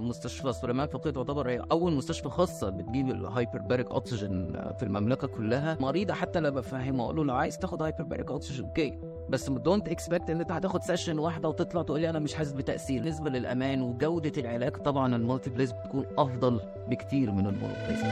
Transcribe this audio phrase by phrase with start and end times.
[0.00, 5.76] مستشفى سليمان فقيه تعتبر هي أول مستشفى خاصة بتجيب ال hyperbaric oxygen في المملكة كلها.
[5.80, 8.98] مريضة حتى لما بفهمه أقول له لو عايز تاخد hyperbaric oxygen okay.
[9.28, 13.02] بس don't expect إن أنت هتاخد session واحدة وتطلع تقول لي أنا مش حاسس بتأثير.
[13.02, 18.02] بالنسبة للأمان وجودة العلاج طبعا ال multiplace بتكون أفضل بكتير من ال monoplace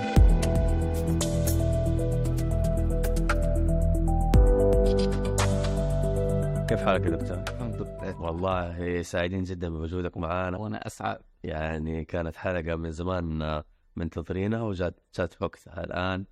[6.69, 8.23] كيف حالك يا دكتور؟ الحمد لله.
[8.23, 11.32] والله سعيدين جدا بوجودك معنا وأنا أسعد.
[11.45, 13.63] يعني كانت حلقة من زمان
[13.97, 16.25] منتظرينها وجات جات وقتها الآن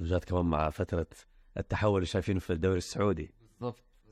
[0.00, 1.06] وجات كمان مع فترة
[1.56, 3.30] التحول اللي شايفينه في الدوري السعودي.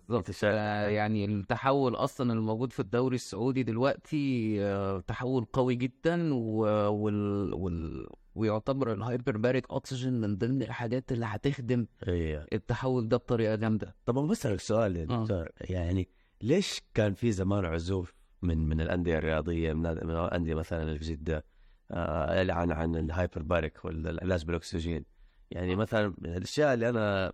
[0.08, 6.92] بالظبط آه، يعني التحول أصلا الموجود في الدوري السعودي دلوقتي آه، تحول قوي جدا و-
[6.92, 7.54] وال...
[7.54, 8.06] وال...
[8.34, 13.96] ويعتبر ال hyperbaric oxygen من ضمن الحاجات اللي هتخدم اي التحول ده بطريقة جامدة.
[14.06, 15.22] طب أنا بسألك سؤال يا آه.
[15.22, 16.08] دكتور يعني
[16.42, 18.14] ليش كان في زمان عزوف؟
[18.46, 21.44] من من الأندية الرياضية من الأندية مثلا اللي في جدة
[21.90, 25.04] آه عن عن ال hyperbaric والعلاج بالأكسجين.
[25.50, 27.32] يعني مثلا من الأشياء اللي أنا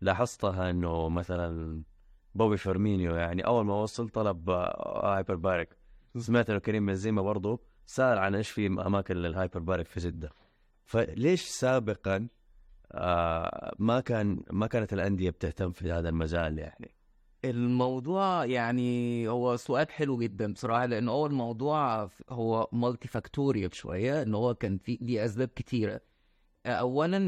[0.00, 1.82] لاحظتها إنه مثلا
[2.34, 5.68] بوبي فيرمينو يعني أول ما وصل طلب آه، hyperbaric
[6.18, 10.30] سمعت إنه كريم بنزيما برضه سأل عن إيش في أماكن لل hyperbaric في جدة.
[10.84, 12.28] فليش سابقا
[12.92, 16.94] آه ما كان ما كانت الأندية بتهتم في هذا المجال يعني؟
[17.44, 24.54] الموضوع يعني هو سؤال حلو جدا بصراحة لأن هو الموضوع هو multifactorial شوية إن هو
[24.54, 26.00] كان في ليه أسباب كتيرة.
[26.66, 27.18] اولا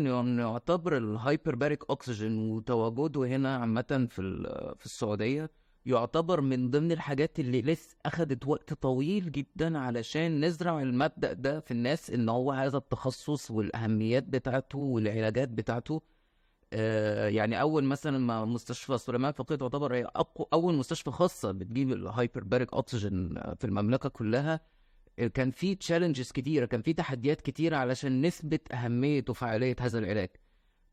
[0.42, 4.22] يعتبر ال hyperbaric oxygen وتواجده هنا عامة في
[4.78, 5.50] في السعودية
[5.87, 11.70] يعتبر من ضمن الحاجات اللي لسه اخذت وقت طويل جدا علشان نزرع المبدأ ده في
[11.70, 16.03] الناس إن هو هذا التخصص والأهميات بتاعته والعلاجات بتاعته.
[17.28, 22.45] يعني أول مثلا ما مستشفى سليمان فقيه تعتبر هي أقوى أول مستشفى خاصة بتجيب ال
[22.45, 24.61] hyperbaric oxygen في المملكة كلها
[25.19, 30.28] آه، كان في challenges كتيرة كان في تحديات كتيرة علشان نثبت أهمية وفعالية هذا العلاج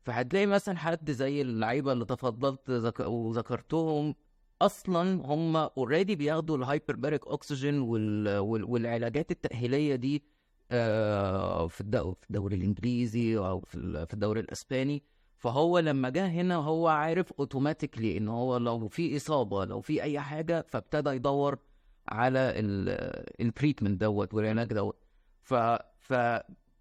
[0.04, 3.00] فهتلاقي مثلا حد زي اللعيبة اللي تفضلت ذك...
[3.00, 4.14] وذكرتهم
[4.62, 7.78] أصلا هم already بياخدوا ال hyperbaric oxygen.
[7.80, 8.38] وال...
[8.38, 10.24] والعلاجات التأهيلية دي
[10.70, 12.14] آه، في الدو...
[12.14, 15.02] في الدوري الإنجليزي أو في الدوري الإسباني
[15.44, 20.20] فهو لما جه هنا هو عارف automatically إن هو لو في إصابة لو في أي
[20.20, 21.58] حاجة فابتدى يدور
[22.08, 22.52] على
[23.40, 24.96] ال treatment دوت والعلاج دوت.
[25.42, 25.54] ف
[25.98, 26.14] ف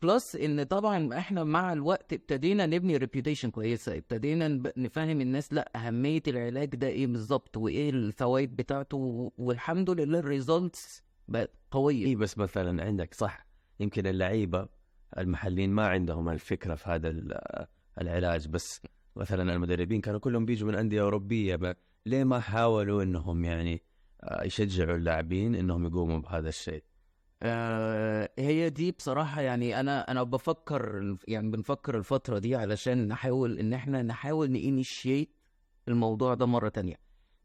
[0.02, 4.48] plus إن طبعا إحنا مع الوقت ابتدينا نبني reputation كويسة ابتدينا
[4.78, 11.04] نفهم الناس لأ أهمية العلاج ده إيه بالظبط وإيه الفوائد بتاعته والحمد لله ال results
[11.28, 12.06] بقت قوية.
[12.06, 13.46] اي بس مثلا عندك صح
[13.80, 14.68] يمكن اللعيبة
[15.18, 17.10] المحليين ما عندهم الفكرة في هذا
[18.02, 18.48] العلاج.
[18.48, 18.82] بس
[19.16, 21.76] مثلا المدربين كانوا كلهم بيجوا من أندية أوروبية ب...
[22.06, 23.82] ليه ما حاولوا إنهم يعني
[24.24, 26.84] آه، يشجعوا اللاعبين إنهم يقوموا بهذا الشيء؟
[27.44, 33.74] آه هي دي بصراحة يعني أنا أنا بفكر يعني بنفكر الفترة دي علشان نحاول إن
[33.74, 35.36] إحنا نحاول نينيشيت
[35.88, 36.96] الموضوع ده مرة تانية.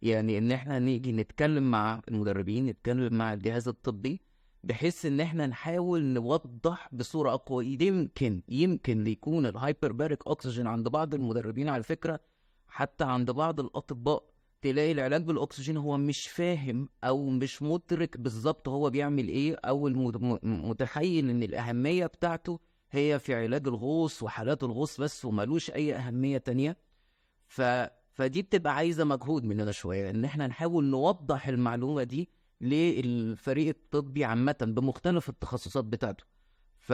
[0.03, 4.20] يعني إن إحنا نيجي نتكلم مع المدربين نتكلم مع الجهاز الطبي
[4.64, 7.78] بحيث إن إحنا نحاول نوضح بصورة أقوى.
[7.80, 12.20] يمكن يمكن يكون الهايبر باريك أكسجين عند بعض المدربين على فكرة
[12.69, 14.24] حتى عند بعض الأطباء
[14.62, 19.88] تلاقي العلاج بالأكسجين هو مش فاهم أو مش مدرك بالظبط هو بيعمل إيه أو
[20.42, 26.76] متخيل إن الأهمية بتاعته هي في علاج الغوص وحالات الغوص بس وملوش أي أهمية تانية.
[27.46, 27.62] ف
[28.12, 32.28] فدي بتبقى عايزة مجهود مننا شوية إن إحنا نحاول نوضح المعلومة دي
[32.60, 36.24] للفريق الطبي عامة بمختلف التخصصات بتاعته.
[36.78, 36.91] ف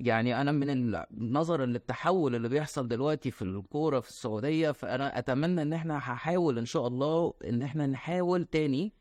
[0.00, 5.72] يعني أنا من النظر للتحول اللي بيحصل دلوقتي في الكورة في السعودية فأنا أتمنى إن
[5.72, 8.92] إحنا هحاول إن شاء الله إن إحنا نحاول تاني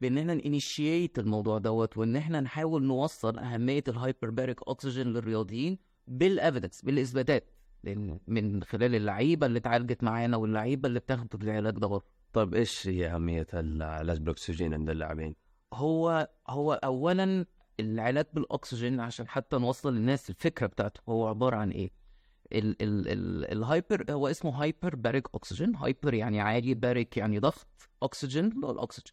[0.00, 5.78] بإن إحنا ن initiate الموضوع دوت وإن إحنا نحاول نوصل أهمية ال hyperbaric oxygen للرياضيين
[6.08, 7.50] بال evidence بالإثباتات
[8.28, 13.06] من خلال اللعيبة اللي اتعالجت معانا واللعيبة اللي بتاخد العلاج ده برضه طيب إيش هي
[13.06, 15.34] أهمية العلاج بالاكسجين عند اللاعبين؟
[15.74, 17.46] هو هو اولا
[17.80, 21.90] العلاج بالأكسجين عشان حتى نوصل للناس الفكرة بتاعته هو عبارة عن إيه؟
[22.52, 27.66] ال ال ال ال hyper هو اسمه hyperbaric oxygen hyper يعني عالي baric يعني ضغط
[28.02, 29.12] اكسجين اللي هو الأكسجين.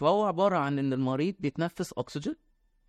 [0.00, 2.34] فهو عبارة عن إن المريض بيتنفس اكسجين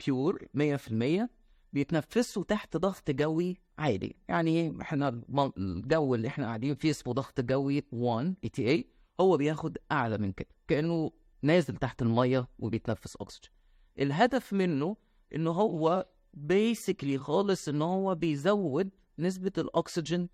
[0.05, 1.29] pure 100%
[1.73, 5.21] بيتنفسه تحت ضغط جوي عالي يعني إحنا
[5.57, 8.87] الجو اللي إحنا قاعدين فيه اسمه ضغط جوي 1 ATA
[9.19, 11.11] هو بياخد اعلى من كده كأنه
[11.41, 13.51] نازل تحت المية وبيتنفس أكسجين.
[13.99, 14.97] الهدف منه
[15.35, 18.89] ان هو basically خالص إن هو بيزود
[19.19, 20.29] نسبة الأكسجين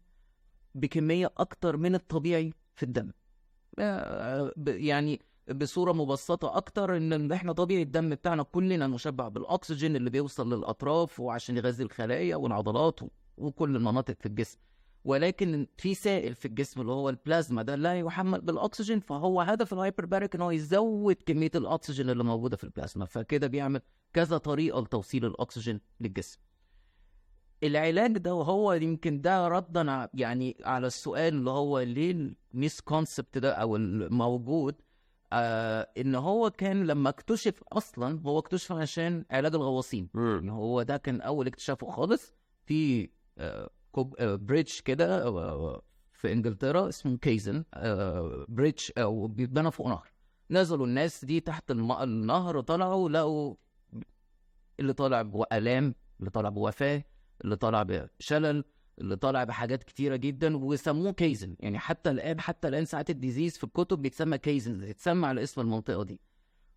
[0.76, 3.12] بكمية أكتر من الطبيعي في الدم.
[3.80, 5.22] آه، يعني
[5.52, 11.58] بصورة مبسطة أكتر إن إحنا طبيعي الدم بتاعنا كلنا مشبع بالأكسجين اللي بيوصل للأطراف وعشان
[11.58, 13.00] يغذي الخلايا والعضلات
[13.38, 14.60] وكل المناطق في الجسم.
[15.06, 19.79] ولكن في سائل في الجسم اللي هو البلازما ده لا يحمل بالأكسجين فهو هدف ال
[19.79, 23.82] hyperbaric إن هو يزود كمية الأكسجين اللي موجودة في البلازما فكده بيعمل
[24.14, 26.40] كذا طريقة لتوصيل الأكسجين للجسم.
[27.64, 33.54] العلاج ده وهو يمكن ده ردا يعني على السؤال اللي هو ليه ال misconcept ده
[33.54, 34.76] أو الموجود
[35.34, 40.10] آه إن هو كان لما اكتشف أصلا هو اكتشف عشان علاج الغواصين.
[40.16, 42.34] يعني هو ده كان أول اكتشافه خالص
[42.66, 45.82] في آه كوب آه بريدج كده آه
[46.14, 50.12] في إنجلترا اسمه كيزن آه بريدج أو بيتبنى فوق نهر
[50.52, 51.72] نزلوا الناس دي تحت.
[51.72, 53.56] النهر طلعوا لقوا
[54.80, 57.04] اللي طالع بآلام اللي طالع بوفاة
[57.44, 58.64] اللي طالع بشلل
[59.00, 63.64] اللي طالع بحاجات كتيرة جدا وسموه كيزن يعني حتى الآن حتى الآن ساعات الديزيز في
[63.64, 66.20] الكتب بيتسمى كيزن يتسمى على اسم المنطقة دي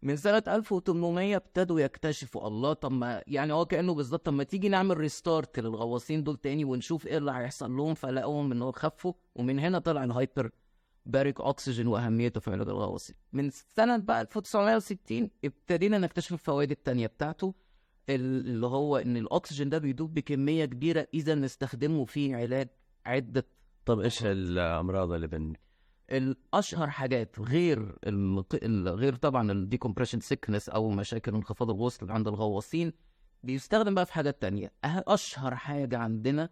[0.02, 4.68] من سنة 1800 ابتدوا يكتشفوا الله طب ما يعني هو كأنه بالظبط طب ما تيجي
[4.68, 9.58] نعمل ريستارت للغواصين دول تاني ونشوف إيه اللي هيحصل لهم فلقوهم إن هو خفوا ومن
[9.58, 10.50] هنا طلع الهايبر
[11.06, 13.16] baric oxygen وأهميته في علاج الغواصين.
[13.32, 17.54] من سنة بقى 1960 ابتدينا نكتشف الفوائد التانية بتاعته
[18.08, 22.68] ال- اللي هو إن الاكسجين ده بيدوب بكمية كبيرة إذا نستخدمه في علاج
[23.06, 23.46] عدة
[23.86, 25.52] طب إيش الأمراض اللي بن
[26.12, 27.96] الأشهر حاجات غير
[28.88, 32.92] غير طبعا ال decompression sickness أو مشاكل انخفاض الوصل عند الغواصين
[33.42, 34.66] بيستخدم بقى في حاجات تانية.
[34.66, 36.50] أه- أشهر حاجة عندنا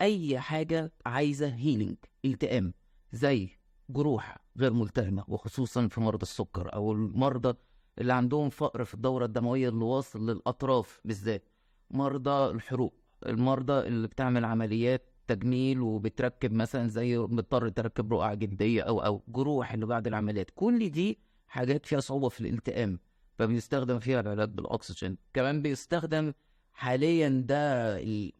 [0.00, 2.74] أي حاجة عايزة هيلينج التئام
[3.12, 3.48] زي
[3.90, 7.54] جروح غير ملتئمة وخصوصا في مرضى السكر أو المرضى
[7.98, 11.48] اللي عندهم فقر في الدورة الدموية اللي واصل للأطراف بالذات
[11.90, 12.94] مرضى الحروق
[13.26, 19.72] المرضى اللي بتعمل عمليات تجميل وبتركب مثلا زي مضطر تركب رقعة جلدية أو أو جروح
[19.72, 20.50] اللي بعد العمليات.
[20.54, 22.98] كل دي حاجات فيها صعوبة في الالتئام
[23.38, 25.16] فبيستخدم فيها العلاج بالأكسجين.
[25.34, 26.32] كمان بيستخدم
[26.72, 27.56] حاليا ده
[27.98, 28.32] ال-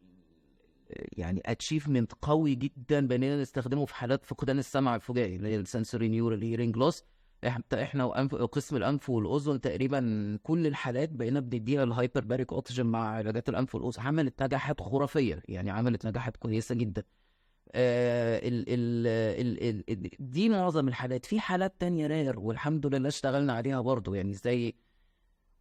[1.17, 6.41] يعني achievement قوي جدا بقينا نستخدمه في حالات فقدان السمع الفجائي اللي هي ال sensorineural
[6.43, 7.03] hearing loss
[7.73, 8.35] إحنا وأنف...
[8.35, 9.99] قسم الأنف والأذن تقريبا
[10.43, 14.03] كل الحالات بقينا بنديها ال hyperbaric oxygen مع علاجات الأنف والأذن.
[14.03, 17.03] عملت نجاحات خرافية يعني عملت نجاحات كويسة جدا.
[17.75, 19.07] آه ال ال
[19.41, 21.25] ال ال ال دي معظم الحالات.
[21.25, 24.73] في حالات تانية rare والحمد لله اشتغلنا عليها برضو يعني زي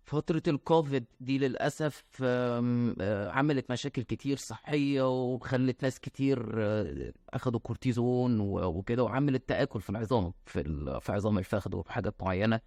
[0.05, 8.41] فترة الكوفيد دي للأسف آه، عملت مشاكل كتير صحية وخلت ناس كتير آه، أخدوا كورتيزون
[8.41, 12.61] وكده وعملت تآكل في العظام في عظام الفخذ وفي حاجات معينة.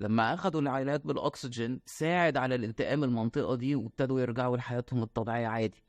[0.00, 5.84] لما أخدوا العلاج بالأكسجين ساعد على الالتئام المنطقة دي وابتدوا يرجعوا لحياتهم الطبيعية عادي.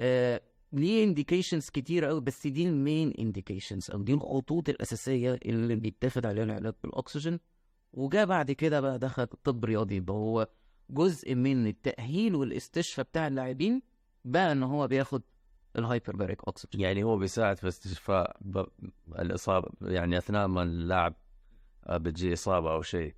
[0.00, 0.40] آه،
[0.72, 6.26] ليه indications كتير قوي بس دي ال main indications أو دي الخطوط الأساسية اللي بيتاخد
[6.26, 7.38] عليها العلاج بالأكسجين.
[7.92, 10.48] وجاء بعد كده بقى دخل الطب الرياضي يبقى هو
[10.90, 13.82] جزء من التأهيل والاستشفاء بتاع اللاعبين
[14.24, 15.22] بقى إن هو بياخد
[15.76, 18.64] ال hyperbaric oxygen يعني هو بيساعد في استشفاء ب...
[19.18, 21.14] الإصابة يعني أثناء ما اللاعب
[21.86, 23.14] آه، بتجي إصابة أو شيء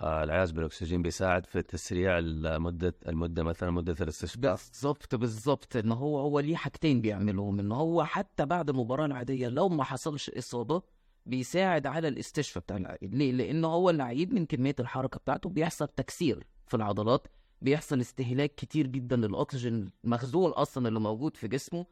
[0.00, 4.40] آه، العلاج بالأكسجين بيساعد في تسريع المدة المدة مثلا مدة الاستشفاء.
[4.40, 9.68] بالظبط بالظبط إن هو هو ليه حاجتين بيعملهم إن هو حتى بعد المباراه العادية لو
[9.68, 10.82] ما حصلش إصابة
[11.26, 16.46] بيساعد على الاستشفاء بتاع اللعيب ليه؟ لأن هو اللعيب من كمية الحركة بتاعته بيحصل تكسير
[16.66, 17.26] في العضلات
[17.62, 21.86] بيحصل استهلاك كتير جدا للأكسجين المخزون أصلا اللي موجود في جسمه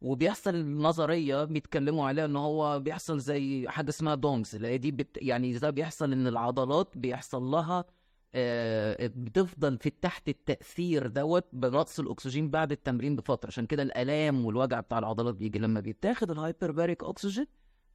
[0.00, 5.18] وبيحصل نظريه بيتكلموا عليها إن هو بيحصل زي حاجة اسمها DOMS اللي هي دي بت...
[5.22, 7.84] يعني ده بيحصل إن العضلات بيحصل لها
[8.34, 13.48] آه، بتفضل في تحت التأثير دوت بنقص الأكسجين بعد التمرين بفترة.
[13.48, 15.58] عشان كده الآلام والوجع بتاع العضلات بيجي.
[15.58, 17.46] لما بيتاخد ال hyperbaric oxygen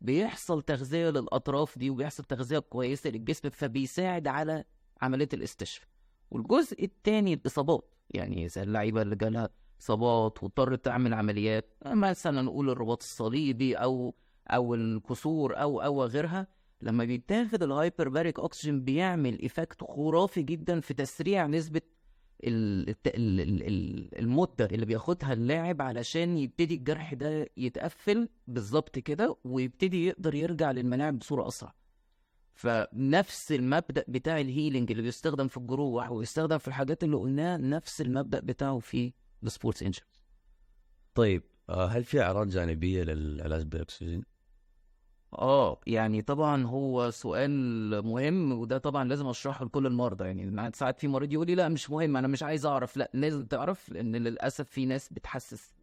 [0.02, 4.64] بيحصل تغذية للأطراف دي وبيحصل تغذية كويسة للجسم فبيساعد على
[5.02, 5.88] عملية الاستشفاء.
[6.32, 9.50] والجزء التاني الإصابات يعني زي اللعيبة اللي جالها
[9.82, 14.16] إصابات واضطرت تعمل عمليات مثلا نقول الرباط الصليبي أو
[14.48, 16.48] أو الكسور أو أو غيرها
[16.82, 21.82] لما بيتاخد ال hyperbaric oxygen بيعمل effect خرافي جدا في تسريع نسبة
[24.20, 31.20] المدة اللي بياخدها اللاعب علشان يبتدي الجرح ده يتقفل بالظبط كده ويبتدي يقدر يرجع للملاعب
[31.20, 31.74] بصورة أسرع
[32.54, 38.02] فنفس المبدأ بتاع ال healing اللي بيستخدم في الجروح ويستخدم في الحاجات اللي قلناها نفس
[38.02, 40.02] المبدأ بتاعه في ال sports injury
[41.16, 44.24] طيب آه، هل في أعراض جانبية للعلاج بالاكسجين؟
[45.34, 47.52] آه يعني طبعا هو سؤال
[48.06, 50.26] مهم وده طبعا لازم أشرحه لكل المرضى.
[50.26, 52.98] يعني ساعات في مريض يقول لي لا مش مهم أنا مش عايز أعرف.
[52.98, 55.74] لا لازم تعرف لأن للأسف في ناس بتحسس.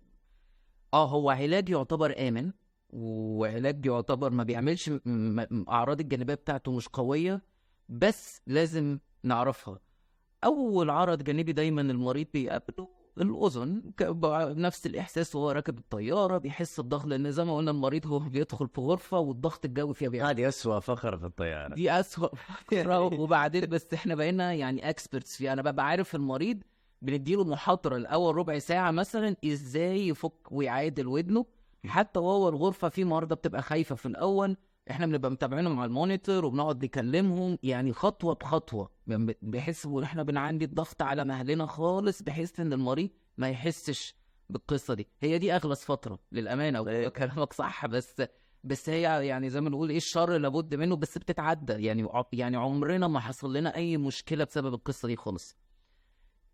[0.95, 2.53] آه هو علاج يعتبر آمن
[2.91, 4.91] وعلاج يعتبر ما بيعملش
[5.69, 7.43] أعراض الجانبية بتاعته مش قوية
[7.89, 9.79] بس لازم نعرفها.
[10.45, 12.89] أول عرض جانبي دايما المريض بيقابله
[14.01, 18.69] ب- نفس الإحساس وهو راكب الطيارة بيحس بضغط لأن زي ما قلنا المريض هو بيدخل
[18.69, 21.75] في غرفة والضغط الجوي فيها بيعلى هذه اسوء فقرة في الطيارة.
[21.75, 23.21] دي أسوأ فقرة.
[23.21, 25.53] وبعدين بس إحنا بقينا يعني اكسبرتس فيها.
[25.53, 26.63] أنا ببقى عارف المريض
[27.03, 31.47] بنديله محاضرة الأول ربع ساعة مثلا إزاي يفك ويعادل ودنه.
[31.87, 34.57] حتى وهو الغرفة في مرضى بتبقى خايفة في الأول
[34.91, 38.91] إحنا بنبقى متابعينهم على المونيتور وبنقعد نكلمهم يعني خطوة بخطوة.
[39.07, 44.15] يعني بحيث إن إحنا بنعندي الضغط على مهلنا خالص بحيث إن المريض ما يحسش
[44.51, 45.09] بالقصة دي.
[45.21, 47.09] هي دي أغلس فترة للأمانة أيوة.
[47.11, 48.23] كلامك صح بس
[48.65, 51.73] بس هي يعني زي ما نقول إيه الشر لابد منه بس بتتعدى.
[51.73, 55.57] يعني يعني عمرنا ما حصل لنا أي مشكلة بسبب القصة دي خالص.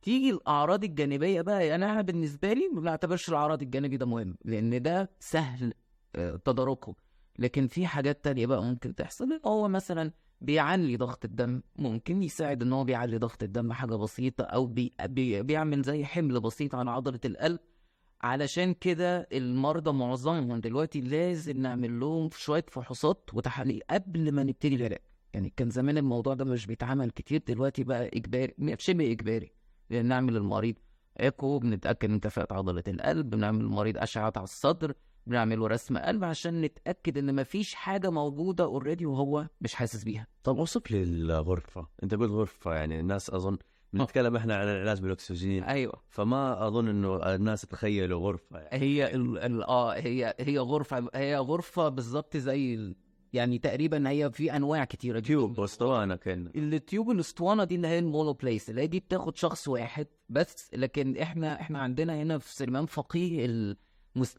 [0.02, 4.82] تيجي الأعراض الجانبية بقى يعني أنا بالنسبة لي ما بعتبرش الأعراض الجانبي ده مهم لأن
[4.82, 5.74] ده سهل
[6.16, 6.94] آه، تداركه
[7.38, 12.72] لكن في حاجات تانية بقى ممكن تحصل هو مثلا بيعلي ضغط الدم ممكن يساعد إن
[12.72, 17.20] هو بيعلي ضغط الدم حاجة بسيطة أو بي بي بيعمل زي حمل بسيط على عضلة
[17.24, 17.60] القلب.
[18.22, 24.98] علشان كده المرضى معظمهم دلوقتي لازم نعمل لهم شوية فحوصات وتحاليل قبل ما نبتدي العلاج.
[25.34, 29.52] يعني كان زمان الموضوع ده مش بيتعمل كتير دلوقتي بقى إجباري شبه إجباري.
[29.90, 30.74] لأن نعمل المريض
[31.20, 34.94] ايكو بنتأكد من كفاءه عضلة القلب بنعمل المريض اشعات على الصدر
[35.26, 40.26] بنعمل له رسم قلب عشان نتأكد إن مفيش حاجة موجودة already وهو مش حاسس بيها.
[40.44, 41.86] طب اوصف لي الغرفة.
[42.02, 43.58] أنت قلت غرفة يعني الناس أظن
[43.92, 45.62] بنتكلم إحنا عن العلاج بالأكسجين.
[45.64, 46.02] أيوه.
[46.08, 48.82] فما أظن إنه الناس تخيلوا غرفة يعني.
[48.84, 52.94] هي ال ال آه هي هي غرفة هي غرفة بالظبط زي
[53.32, 55.26] يعني تقريبا هي في أنواع كتيرة جدا.
[55.26, 59.36] tube واسطوانة كان ال tube الاسطوانه دي اللي هي ال monoplace اللي هي دي بتاخد
[59.36, 63.76] شخص واحد بس لكن إحنا إحنا عندنا هنا في سليمان فقيه ال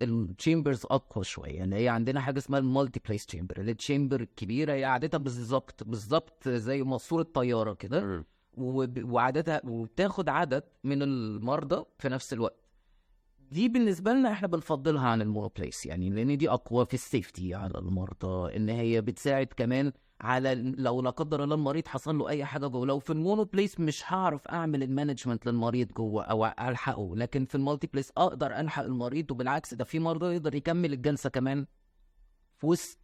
[0.02, 1.52] ال chambers أقوى شوية.
[1.58, 5.84] يعني هي عندنا حاجة اسمها ال multiplace chamber اللي ال chamber الكبيره هي قعدتها بالظبط
[5.84, 8.26] بالظبط زي ماسوره طيارة كده.
[8.58, 12.60] وب- وعددها وبتاخد عدد من المرضى في نفس الوقت.
[13.52, 17.54] دي بالنسبة لنا إحنا بنفضلها عن ال monoplace يعني لأن دي أقوى في ال safety
[17.56, 19.92] على المرضى إن هي بتساعد كمان
[20.22, 22.86] على لو لا قدر الله المريض حصل له أي حاجة جوه.
[22.86, 27.16] لو في ال monoplace مش هعرف أعمل ال management للمريض جوه أو ألحقه.
[27.16, 31.66] لكن في ال multiplace أقدر ألحق المريض وبالعكس ده في مرضى يقدر يكمل الجلسة كمان
[32.58, 32.98] في وسط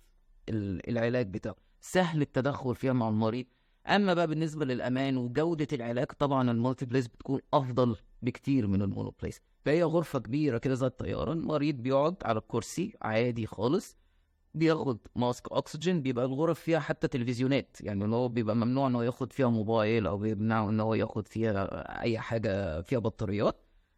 [0.49, 1.55] ال- العلاج بتاعه.
[1.81, 3.45] سهل التدخل فيها مع المريض.
[3.87, 9.41] أما بقى بالنسبة للأمان وجودة العلاج طبعا ال multiplace بتكون أفضل بكتير من ال monoplace
[9.65, 13.97] فهي غرفة كبيرة كده زي الطيارة المريض بيقعد على الكرسي عادي خالص.
[14.53, 17.77] بياخد mask أكسجين بيبقى الغرف فيها حتى تلفزيونات.
[17.81, 21.27] يعني اللي هو بيبقى ممنوع إن هو ياخد فيها موبايل أو بيمنعه إن هو ياخد
[21.27, 21.63] فيها
[22.01, 23.55] أي حاجة فيها بطاريات.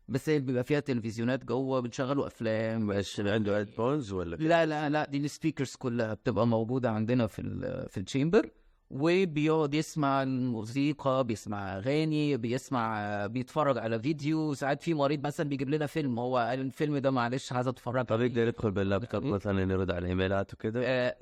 [0.08, 2.92] بس هي بيبقى فيها تلفزيونات جوه بنشغلوا أفلام.
[2.92, 7.40] إيش عنده headphones ولا لا لا لا دي ال speakers كلها بتبقى موجودة عندنا في
[7.42, 8.50] ال في ال chamber
[8.94, 14.54] وبيقعد يسمع الموسيقى بيسمع أغاني بيسمع بيتفرج على فيديو.
[14.54, 18.22] ساعات في مريض مثلا بيجيب لنا فيلم هو قال الفيلم ده معلش عايز أتفرج طب
[18.22, 21.18] يقدر يدخل باللابتوب مثلا يرد على الايميلات وكذا آه،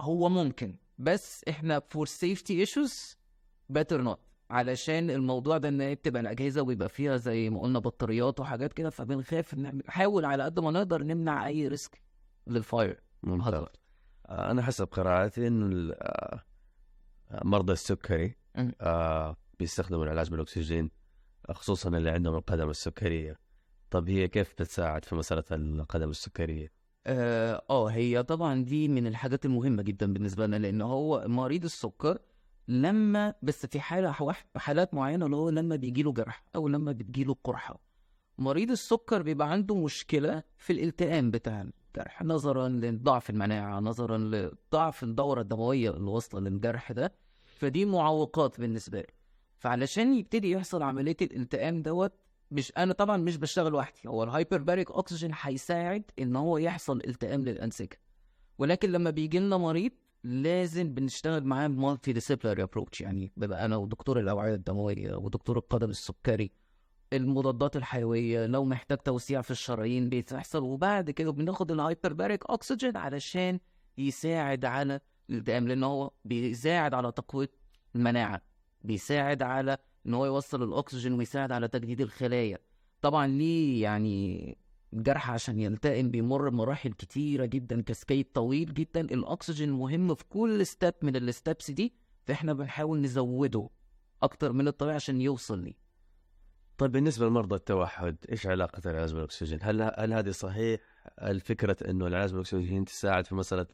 [0.00, 3.16] هو ممكن بس إحنا for safety issues
[3.68, 4.18] better not
[4.50, 9.54] علشان الموضوع ده إن بتبقى الأجهزة ويبقى فيها زي ما قلنا بطاريات وحاجات كده فبنخاف
[9.54, 12.00] نحاول على قد ما نقدر نمنع أي risk
[12.46, 13.64] لل fire ممتاز.
[14.26, 15.94] آه، أنا حسب قراءتي انه
[17.30, 18.36] مرضى السكري.
[18.80, 20.90] آه، بيستخدموا العلاج بالأكسجين
[21.50, 23.38] خصوصا اللي عندهم القدم السكرية
[23.90, 26.72] طب هي كيف بتساعد في مسألة القدم السكرية؟
[27.06, 32.18] آه آه، هي طبعا دي من الحاجات المهمة جدا بالنسبة لنا لأن هو مريض السكر
[32.68, 37.24] لما بس في حالة حالات معينة اللي هو لما بيجي له جرح أو لما بتجي
[37.24, 37.80] له قرحة
[38.38, 45.40] مريض السكر بيبقى عنده مشكلة في الالتئام بتاع الجرح نظرا لضعف المناعة نظرا لضعف الدورة
[45.40, 47.12] الدموية اللي واصله للجرح ده.
[47.44, 49.06] فدي معوقات بالنسبة له
[49.58, 52.12] فعلشان يبتدي يحصل عملية الالتئام دوت
[52.50, 57.44] مش أنا طبعا مش بشتغل لوحدي هو ال hyperbaric oxygen هيساعد إن هو يحصل التئام
[57.44, 57.98] للأنسجة.
[58.58, 59.92] ولكن لما بيجي لنا مريض
[60.24, 66.50] لازم بنشتغل معاه multidisciplinary approach يعني بيبقى أنا ودكتور الأوعية الدموية ودكتور القدم السكري
[67.12, 73.60] المضادات الحيوية لو محتاج توسيع في الشرايين بتحصل وبعد كده بناخد ال hyperbaric oxygen علشان
[73.98, 77.50] يساعد على الالتئام لأن هو بيساعد على تقوية
[77.94, 78.42] المناعة
[78.82, 82.58] بيساعد على إن هو يوصل الأكسجين ويساعد على تجديد الخلايا.
[83.02, 84.58] طبعا ليه يعني
[84.92, 89.00] الجرح عشان يلتئم؟ بيمر بمراحل كتيرة جدا cascade طويل جدا.
[89.00, 91.94] الأكسجين مهم في كل step من ال steps دي
[92.24, 93.68] فإحنا بنحاول نزوده
[94.22, 95.85] أكتر من الطبيعي عشان يوصل ليه.
[96.78, 100.80] طيب بالنسبة لمرضى التوحد إيش علاقة العلاج بالاكسجين؟ هل هل هذه صحيح؟
[101.22, 103.66] الفكرة إنه العلاج بالاكسجين تساعد في مسألة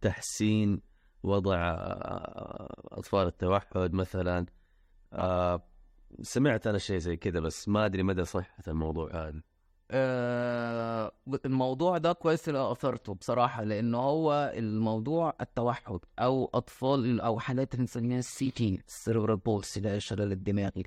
[0.00, 0.80] تحسين
[1.22, 1.56] وضع
[2.92, 4.46] أطفال التوحد مثلا؟
[5.12, 5.62] آه،
[6.22, 9.42] سمعت أنا شيء زي كذا بس ما أدري مدى صحة الموضوع هذا.
[9.90, 11.12] آه،
[11.44, 17.82] الموضوع ده كويس اللي أثرته بصراحة لأن هو الموضوع التوحد أو أطفال أو حالات اللي
[17.82, 20.84] بنسميها ال CP ال cerebral palsy اللي هي الشلل الدماغي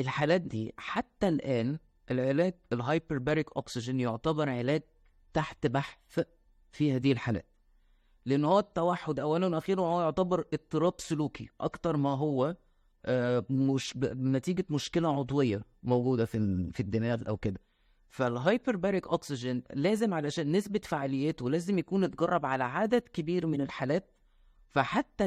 [0.00, 1.78] الحالات دي حتى الآن
[2.10, 4.82] العلاج ال hyperbaric oxygen يعتبر علاج
[5.32, 6.20] تحت بحث
[6.72, 7.46] في هذه الحالات.
[8.26, 12.56] لأن هو التوحد اولا وأخيرا هو يعتبر اضطراب سلوكي أكتر ما هو
[13.04, 17.60] آه، مش نتيجة مشكلة عضوية موجودة في في الدماغ أو كده.
[18.08, 24.10] فال hyperbaric oxygen لازم علشان نسبة فعاليته لازم يكون اتجرب على عدد كبير من الحالات.
[24.68, 25.26] فحتى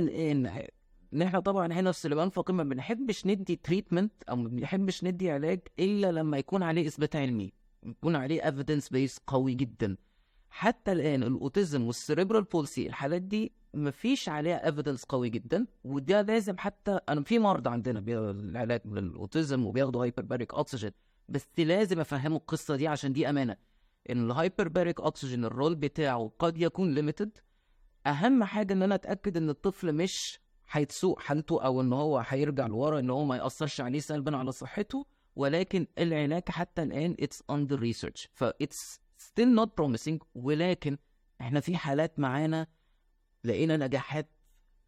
[1.16, 5.32] الان نحن طبعا هنا في سليمان فقيه ما بنحبش ندي treatment أو ما بنحبش ندي
[5.32, 7.54] علاج إلا لما يكون عليه إثبات علمي
[7.84, 9.98] يكون عليه evidence base قوي جدا.
[10.50, 16.22] حتى الآن ال autism وال cerebral palsy الحالات دي مفيش عليها evidence قوي جدا وده
[16.22, 20.92] لازم حتى أنا في مرضى عندنا العلاج لل autism وبياخدوا hyperbaric oxygen
[21.30, 23.58] بس لازم أفهمه القصة دي عشان دي أمانة.
[24.10, 27.38] إن ال hyperbaric oxygen ال role بتاعه قد يكون limited
[28.08, 30.40] أهم حاجة إن أنا أتأكد إن الطفل مش
[30.72, 35.06] هيتسوء حالته أو إن هو هيرجع لورا إن هو ما يأثرش عليه سلبا على صحته
[35.36, 40.98] ولكن العلاج حتى الآن it's under research ف it's still not promising ولكن
[41.42, 42.68] إحنا في حالات معانا
[43.44, 44.30] لقينا نجاحات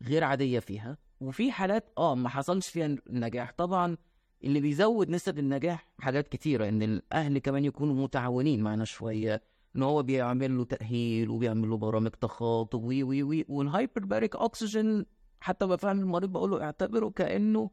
[0.03, 3.51] غير عادية فيها وفي حالات آه ما حصلش فيها نجاح.
[3.51, 3.97] طبعا
[4.43, 9.43] اللي بيزود نسب النجاح حاجات كتيرة إن الأهل كمان يكونوا متعاونين معنا شوية
[9.75, 15.05] إن هو بيعمل له تأهيل وبيعمل له برامج تخاطب وي وي وي وال hyperbaric oxygen
[15.39, 17.71] حتى بفهم المريض بقول له اعتبره كأنه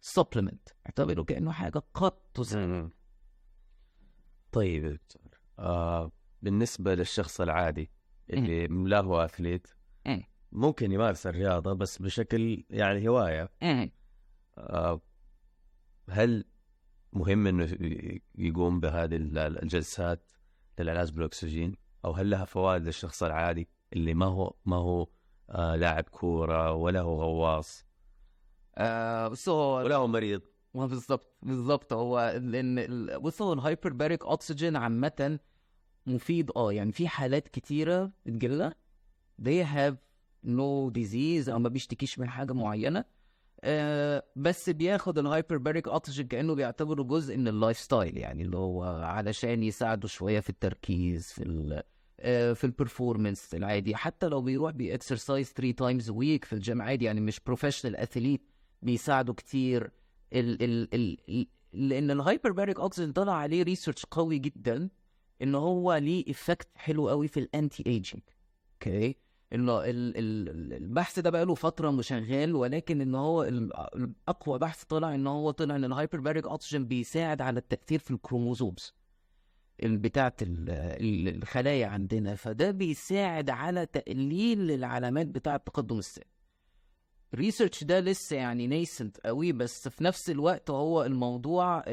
[0.00, 2.90] supplement اعتبره كأنه حاجة قد تساعد
[4.52, 5.22] طيب يا دكتور
[5.58, 7.90] آه بالنسبة للشخص العادي
[8.30, 9.68] اللي لا هو athlete
[10.06, 10.22] مم.
[10.52, 13.50] ممكن يمارس الرياضة بس بشكل يعني هواية.
[13.62, 13.90] مم.
[14.58, 15.00] آه
[16.10, 16.44] هل
[17.12, 17.76] مهم إنه
[18.34, 20.32] يقوم بهذه ال- الجلسات
[20.78, 25.08] للعلاج بالأكسجين؟ أو هل لها فوائد للشخص العادي اللي ما هو ما هو
[25.52, 27.84] آه لاعب كورة ولا هو غواص.
[28.76, 30.42] آه بس هو ولا هو مريض.
[30.74, 35.38] ما بالظبط بالظبط هو لأن بص هو الهايبرباريك أكسجين عامة
[36.06, 38.74] مفيد آه يعني في حالات كتيرة بتجيلنا.
[39.42, 39.94] They have
[40.46, 43.04] no disease أو ما بيشتكيش من حاجة معينة.
[43.64, 48.84] آه بس بياخد ال hyperbaric oxygen كأنه بيعتبره جزء من ال lifestyle يعني اللي هو
[48.84, 51.42] علشان يساعده شوية في التركيز في
[52.54, 53.96] في ال performance العادي.
[53.96, 58.50] حتى لو بيروح بي exercise 3 times week في الجيم عادي يعني مش professional athlete
[58.82, 59.90] بيساعده كتير.
[60.32, 64.88] ال ال ال لأن ال hyperbaric oxygen طلع عليه research قوي جدا
[65.42, 68.22] إن هو ليه effect حلو قوي في ال anti-aging
[68.74, 69.16] okay
[69.52, 75.14] إنه ال- ال- ال- البحث ده بقاله فترة شغال ولكن إن هو الاقوى بحث طلع
[75.14, 78.94] إن هو طلع إن ال hyperbaric oxygen بيساعد على التأثير في ال chromosomes.
[79.84, 86.22] بتاعه الخلايا عندنا فده بيساعد على تقليل العلامات بتاعة تقدم السن.
[87.34, 91.84] ال research ده لسه يعني nascent قوي بس في نفس الوقت هو الموضوع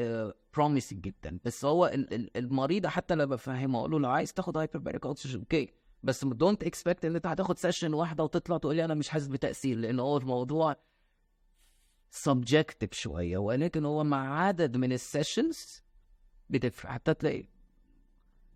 [0.54, 1.38] promising جدا.
[1.44, 5.40] بس هو ال- ال- المريض حتى لما بفهمه أقول له لو عايز تاخد hyperbaric oxygen
[5.40, 5.68] okay
[6.02, 9.76] بس don't expect إن أنت هتاخد session واحدة وتطلع تقول لي أنا مش حاسس بتأثير
[9.78, 10.76] لأن هو الموضوع
[12.10, 13.38] subjective شوية.
[13.38, 15.82] ولكن هو مع عدد من ال sessions
[16.50, 16.90] بتفرق.
[16.90, 17.44] حتى تلاقي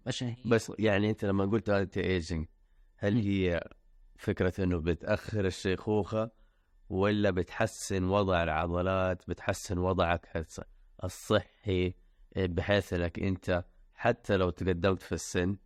[0.06, 2.46] مشاهير بس يعني أنت لما قلت anti-aging
[2.96, 3.16] هل.
[3.16, 3.68] هي
[4.16, 6.30] فكرة إنه بتأخر الشيخوخة
[6.90, 10.64] ولا بتحسن وضع العضلات بتحسن وضعك الص-
[11.04, 11.94] الصحي
[12.36, 13.64] بحيث إنك أنت
[13.94, 15.56] حتى لو تقدمت في السن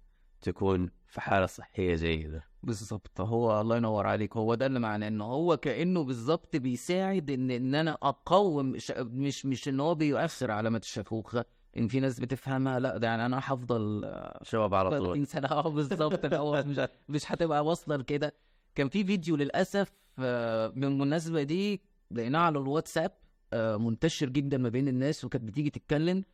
[0.41, 4.37] تكون في حالة صحية جيدة؟ بالظبط هو الله ينور عليك.
[4.37, 8.91] هو ده اللي معناه ان هو كأنه بالظبط بيساعد إن إن أنا أقاوم ش...
[8.97, 11.45] مش مش إن هو بيؤثر علامات الشيخوخة.
[11.77, 15.07] إن في ناس بتفهمها لا ده يعني أنا هفضل شباب على طول.
[15.07, 15.49] 30 سنة.
[15.49, 16.25] آه بالظبط.
[16.67, 18.35] مش مش هتبقى واصلة لكده.
[18.75, 23.13] كان في فيديو للأسف آه، من المناسبة دي لقيناه على الواتساب
[23.53, 26.25] آه، منتشر جدا ما بين الناس وكانت بتيجي تتكلم.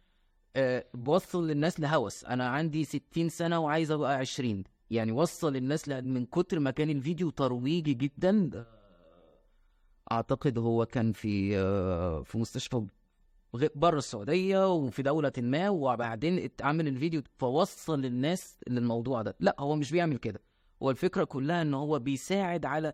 [0.56, 2.24] آه، بوصل للناس لهوس.
[2.24, 7.30] أنا عندي 60 سنة وعايز أبقى 20 يعني وصل الناس من كتر ما كان الفيديو
[7.30, 8.66] ترويجي جدا آه،
[10.12, 12.86] أعتقد هو كان في آه، في مستشفى
[13.74, 19.36] بره السعودية وفي دولة ما وبعدين اتعمل الفيديو فوصل للناس للموضوع ده.
[19.40, 20.40] لا هو مش بيعمل كده.
[20.82, 22.92] هو الفكرة كلها إن هو بيساعد على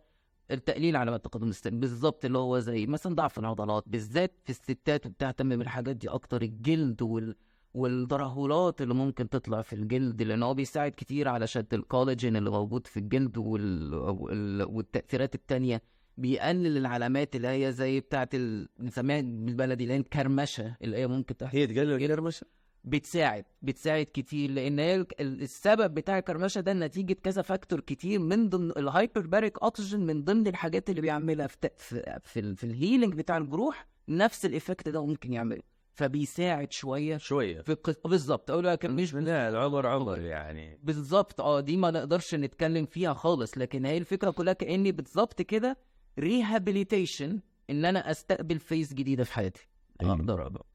[0.50, 5.56] التقليل علامات تقدم السن بالظبط اللي هو زي مثلا ضعف العضلات بالذات في الستات وبتهتم
[5.56, 7.34] بالحاجات دي أكتر الجلد وال
[7.74, 12.86] والترهلات اللي ممكن تطلع في الجلد لأن هو بيساعد كتير على شد الكولاجين اللي موجود
[12.86, 13.94] في الجلد وال...
[13.94, 14.62] وال...
[14.62, 15.82] والتأثيرات التانية.
[16.20, 18.68] بيقلل العلامات اللي هي زي بتاعت ال...
[18.78, 21.56] بنسميها بالبلدي اللي هي الكرمشة اللي هي ممكن تحصل.
[21.58, 22.46] هي تقلل الكرمشة؟
[22.84, 28.18] بتساعد بتساعد كتير لأن هي ال- ال- السبب بتاع الكرمشة ده نتيجة كذا factor كتير
[28.18, 32.64] من ضمن ال hyperbaric oxygen من ضمن الحاجات اللي بيعملها في في في, ال- في
[32.64, 35.62] ال healing بتاع الجروح نفس ال effect ده ممكن يعمله.
[35.94, 37.60] فبيساعد شوية شوية.
[37.60, 38.50] في القصة بالظبط.
[38.50, 40.78] أقول لك مش لا العمر عمر يعني.
[40.82, 41.40] بالظبط.
[41.40, 45.76] آه دي ما نقدرش نتكلم فيها خالص لكن هي الفكرة كلها كأني بالظبط كده
[46.18, 49.68] rehabilitation إن أنا أستقبل phase جديدة في حياتي.
[50.02, 50.12] أيوة.
[50.14, 50.66] أقدر أبقى.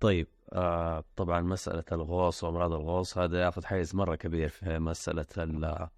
[0.00, 5.64] طيب آه طبعا مسألة الغوص وأمراض الغوص هذا يأخذ حيز مرة كبير في مسألة ال
[5.64, 5.90] آه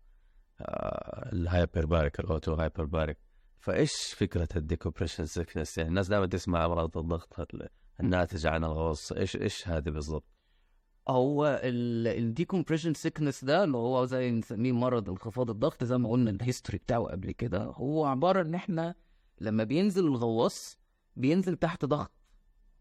[1.33, 3.19] ال hyperbaric الأوتو hyperbaric
[3.59, 7.69] فإيش فكرة ال decompression sickness يعني الناس دائما تسمع أمراض الضغط ال-
[8.01, 9.13] الناتجة عن الغوص.
[9.13, 10.25] إيش إيش هذه بالضبط؟
[11.09, 16.37] هو الديكومبريشن sickness ده اللي هو زي نسميه مرض انخفاض الضغط زي ما قلنا ال
[16.37, 18.95] history بتاعه قبل كده هو عبارة إن إحنا
[19.41, 20.79] لما بينزل الغواص
[21.17, 22.11] بينزل تحت ضغط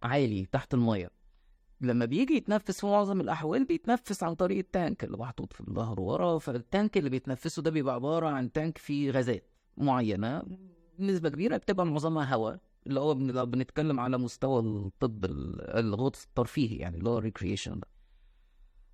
[0.04, 1.10] عالي تحت المية
[1.82, 6.00] لما بيجي يتنفس في معظم الأحوال بيتنفس عن طريق ال tank اللي محطوط في الظهر
[6.00, 10.44] ورا فال tank اللي بيتنفسه ده بيبقى عبارة عن tank فيه غازات معينة
[11.00, 13.14] بنسبة كبيرة بتبقى معظمها هواء اللي هو
[13.46, 17.88] بنتكلم على مستوى الطب ال- الغطس الترفيهي يعني اللي هو ال recreation ده.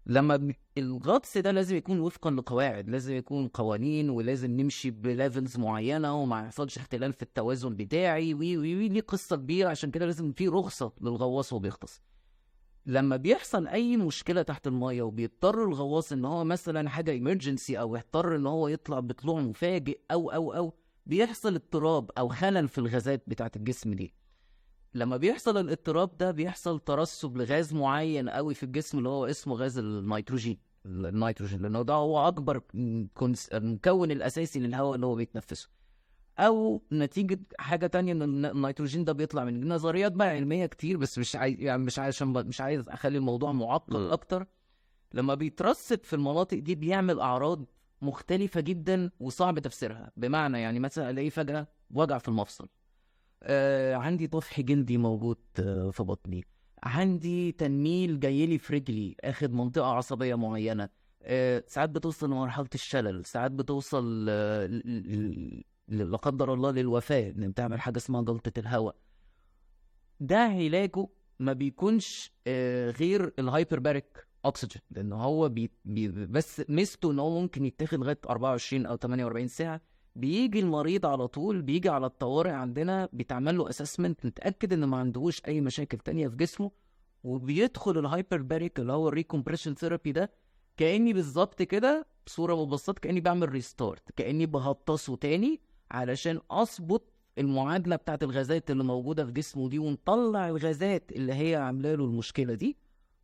[0.10, 6.22] لما الغطس ده لازم يكون وفقا لقواعد لازم يكون قوانين ولازم نمشي ب levels معينة
[6.22, 10.32] وما يحصلش اختلال في التوازن بتاعي وي وي وي ليه قصة كبيرة عشان كده لازم
[10.32, 12.02] في رخصة للغواص وهو بيغطس.
[12.86, 18.36] لما بيحصل أي مشكلة تحت المية وبيضطر الغواص إن هو مثلا حاجة emergency أو يضطر
[18.36, 20.74] إن هو يطلع بطلوع مفاجئ أو أو أو
[21.06, 24.13] بيحصل اضطراب أو خلل في الغازات بتاعة الجسم دي.
[24.97, 29.77] لما بيحصل الاضطراب ده بيحصل ترسب لغاز معين قوي في الجسم اللي هو اسمه غاز
[29.77, 30.57] النيتروجين.
[30.86, 32.62] النيتروجين لأنه ده هو أكبر
[33.53, 35.69] المكون الأساسي للهواء اللي هو بيتنفسه.
[36.39, 41.17] أو نتيجة حاجة تانية إن الن- النيتروجين ده بيطلع من نظريات بقى علمية كتير بس
[41.19, 43.95] مش عايز يعني مش عشان مش عايز أخلي الموضوع معقد.
[43.95, 44.45] أكتر.
[45.13, 47.65] لما بيترسب في المناطق دي بيعمل أعراض
[48.01, 50.12] مختلفة جدا وصعب تفسيرها.
[50.17, 52.67] بمعنى يعني مثلا الاقي فجأة وجع في المفصل.
[53.43, 56.45] آه عندي طفح جلدي موجود آه في بطني.
[56.84, 60.89] عندي تنميل جايلي في رجلي آخد منطقة عصبية معينة.
[61.23, 64.65] آه ساعات بتوصل لمرحلة الشلل ساعات بتوصل آه
[65.88, 68.95] لا قدر الله للوفاة إن بتعمل حاجة اسمها جلطة الهواء.
[70.19, 71.08] ده علاجه
[71.39, 77.41] ما بيكونش آه غير ال hyperbaric oxygen لأن هو بي بي بس ميزته إن هو
[77.41, 79.82] ممكن يتاخد لغاية 24 أو 48 ساعة
[80.17, 85.41] بيجي المريض على طول بيجي على الطوارئ عندنا بيتعمل له assessment نتاكد إن ما عندهوش
[85.47, 86.71] أي مشاكل تانية في جسمه
[87.23, 90.32] وبيدخل ال hyperbaric اللي هو ال recompression therapy ده
[90.77, 98.23] كأني بالظبط كده بصورة مبسطة كأني بعمل restart كأني بهطسه تاني علشان أظبط المعادلة بتاعت
[98.23, 102.77] الغازات اللي موجودة في جسمه دي ونطلع الغازات اللي هي عاملة له المشكلة دي.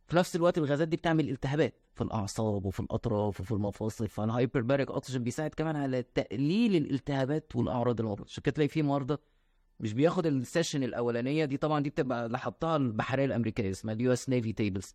[0.06, 4.90] في نفس الوقت الغازات دي بتعمل التهابات في الأعصاب وفي الأطراف وفي المفاصل فال hyperbaric
[4.90, 9.16] oxygen بيساعد كمان على تقليل الالتهابات والأعراض الموجوده عشان كده تلاقي في مرضى
[9.80, 14.12] مش بياخد ال session الأولانية دي طبعا دي بتبقى اللي حطها البحرية الأمريكية اسمها ال
[14.12, 14.94] US Navy tables.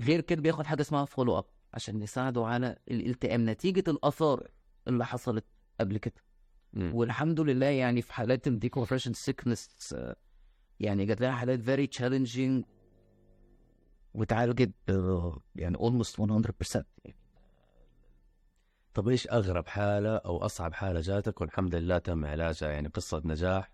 [0.00, 4.48] غير كده بياخد حاجة اسمها follow up عشان يساعده على الالتئام نتيجة الآثار
[4.88, 5.44] اللي حصلت
[5.80, 6.14] قبل كده.
[6.94, 9.94] والحمد لله يعني في حالات ال decompression sickness
[10.80, 12.64] يعني جات لها حالات very challenging
[14.14, 16.84] واتعالجت ب- يعني almost 100%
[18.94, 23.70] طب إيش أغرب حالة أو أصعب حالة جاتك؟ والحمد لله تم علاجها يعني قصة نجاح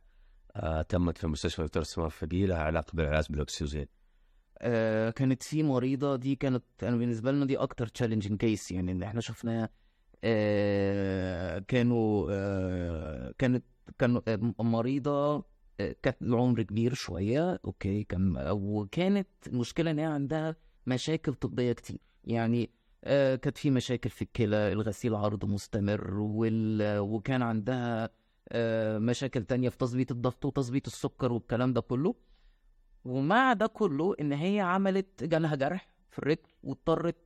[0.56, 3.86] آه تمت في مستشفى دكتور سمار فقيه لها علاقة بالعلاج بالأكسجين.
[4.58, 9.02] آه كانت في مريضة دي كانت أنا بالنسبة لنا دي أكتر challenging case يعني إن
[9.02, 9.68] إحنا شفناها
[10.24, 13.64] آه كانوا آه كانت
[13.98, 15.44] كانوا آه، مريضة آه،
[15.78, 21.98] كانت العمر كبير شوية okay كان وكانت المشكلة إن هي عندها مشاكل طبية كتير.
[22.24, 22.70] يعني
[23.04, 26.98] آه كانت في مشاكل في الكلى الغسيل الكلوي مستمر وال...
[26.98, 28.10] وكان عندها
[28.48, 32.14] آه مشاكل تانية في تظبيط الضغط وتظبيط السكر والكلام ده كله.
[33.04, 37.16] ومع ده كله إن هي عملت جالها جرح في الرجل واضطرت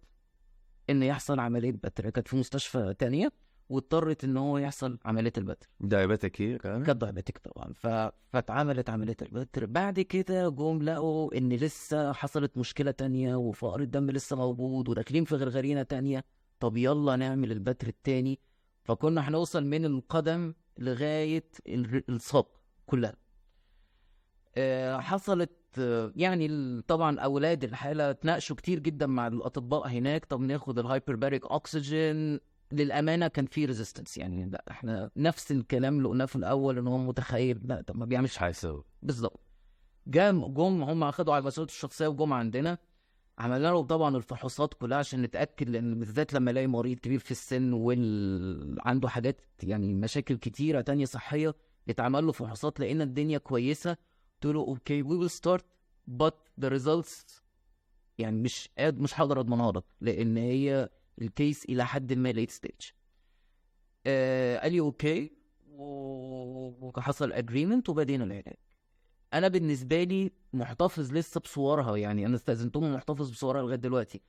[0.90, 3.32] إن يحصل عملية بتر كانت في مستشفى تانية.
[3.70, 5.68] واضطرت إن هو يحصل عملية البتر.
[5.80, 7.72] دايبتك هي كانت؟ كانت دايبتك طبعا.
[7.72, 7.86] ف...
[8.32, 9.66] فاتعملت عملية البتر.
[9.66, 15.34] بعد كده جم لقوا إن لسه حصلت مشكلة تانية وفقر الدم لسه موجود وداخلين في
[15.34, 16.24] غرغرينة تانية.
[16.60, 18.38] طب يلا نعمل البتر التاني.
[18.84, 23.14] فكنا هنوصل من القدم لغاية ال- الساق كلها.
[24.56, 25.50] آه، حصلت
[26.16, 30.24] يعني طبعا أولاد الحالة اتناقشوا كتير جدا مع الأطباء هناك.
[30.24, 32.40] طب ناخد ال hyperbaric oxygen
[32.72, 36.98] للأمانة كان في resistance يعني لا إحنا نفس الكلام اللي قلناه في الأول إن هو
[36.98, 37.60] متخيل.
[37.64, 39.40] لا طب ما بيعملش مش حيسوي بالظبط
[40.06, 42.78] جم جم هم أخدوا على مسؤولية الشخصية وجم عندنا.
[43.38, 47.72] عملنا له طبعا الفحوصات كلها عشان نتأكد لأن بالذات لما ألاقي مريض كبير في السن
[47.72, 51.54] وعنده حاجات يعني مشاكل كتيرة تانية صحية
[51.88, 53.96] اتعمل له فحوصات لقينا الدنيا كويسة.
[54.42, 55.64] قلت له okay we will start
[56.22, 57.40] but the results
[58.18, 60.88] يعني مش قاد مش هقدر أضمنها لك لأن هي
[61.20, 62.90] ال case إلى حد ما late stage
[64.06, 65.32] آه قال لي okay.
[65.68, 68.56] وحصل agreement وبدينا العلاج.
[69.34, 74.20] أنا بالنسبة لي محتفظ لسه بصورها يعني أنا استأذنتهم محتفظ بصورها لغاية دلوقتي.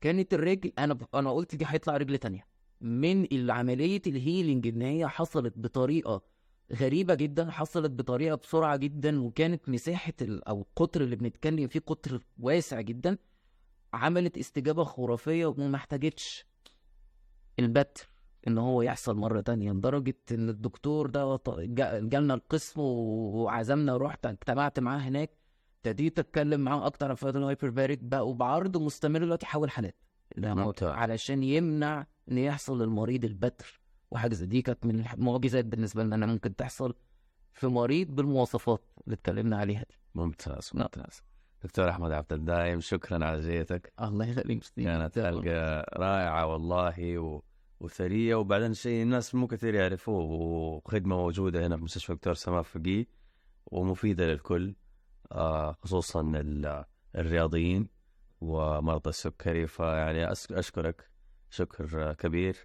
[0.00, 2.46] كانت الرجل أنا أنا قلت دي هيطلع رجل تانية.
[2.80, 6.22] من عمليه الهيلينج إن هي حصلت بطريقة
[6.72, 10.48] غريبة جدا حصلت بطريقة بسرعة جدا وكانت مساحة ال...
[10.48, 13.18] أو القطر اللي بنتكلم فيه قطر واسع جدا.
[13.92, 16.46] عملت استجابة خرافية وما احتاجتش
[17.58, 18.08] البتر
[18.48, 21.40] إن هو يحصل مرة تانية لدرجة إن الدكتور ده
[22.00, 25.30] جالنا القسم وعزمنا رحت اجتمعت معاه هناك
[25.76, 29.96] ابتديت أتكلم معاه أكتر عن فيض الهايبرباريك بقى وبعرض مستمر دلوقتي يحول حالات.
[30.92, 36.26] علشان يمنع إن يحصل للمريض البتر وحاجة زي دي كانت من المعجزات بالنسبة لنا إنها
[36.28, 36.94] ممكن تحصل
[37.52, 40.82] في مريض بالمواصفات اللي اتكلمنا عليها دي ممتاز نعم.
[40.82, 41.22] ممتاز
[41.66, 47.42] دكتور أحمد عبد الدايم شكرا على جيتك الله يخليك كانت حلقه رائعة والله و...
[47.80, 48.34] وثرية.
[48.34, 53.06] وبعدين شيء الناس مو كثير يعرفوه وخدمة موجودة هنا في مستشفى دكتور سماح فقيه
[53.66, 54.74] ومفيدة للكل
[55.32, 56.84] آه، خصوصا ال-
[57.16, 57.88] الرياضيين
[58.40, 59.66] ومرضى السكري.
[59.66, 61.10] فيعني أشكرك.
[61.50, 62.56] شكر كبير.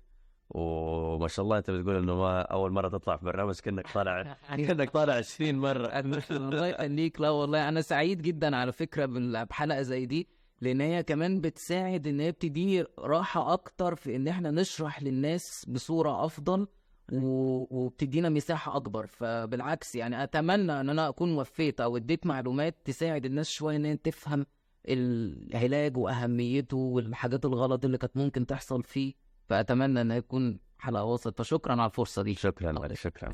[0.52, 4.38] وما شاء الله أنت بتقول إنه ما أول مرة تطلع في برنامج كأنك طالع
[4.68, 5.88] كأنك طالع 20 مرة.
[6.32, 7.70] الله يخليك لا والله.
[7.70, 9.06] أنا سعيد جدا على فكرة
[9.44, 10.28] بحلقة زي دي
[10.62, 16.26] لأن هي كمان بتساعد إن هي بتدي راحة أكتر في إن إحنا نشرح للناس بصورة
[16.26, 16.68] أفضل
[17.14, 19.06] وبتدينا مساحة أكبر.
[19.08, 23.98] فبالعكس يعني أتمنى إن أنا أكون وفيت أو اديت معلومات تساعد الناس شوية إن هي
[23.98, 24.46] تفهم
[24.90, 29.14] العلاج وأهميته والحاجات الغلط اللي كانت ممكن تحصل فيه.
[29.52, 31.42] فأتمنى أن يكون حلقة وسط.
[31.42, 32.36] فشكرا على الفرصة دي.
[32.36, 33.34] شكرا شكرا.